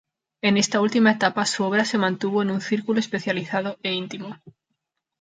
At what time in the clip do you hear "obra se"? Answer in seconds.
1.63-1.99